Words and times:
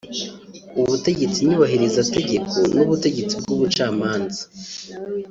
Ubutegetsi 0.81 1.39
Nyubahirizategeko 1.47 2.53
n’Ubutegetsi 2.75 3.33
bw’Ubucamanza 3.41 4.41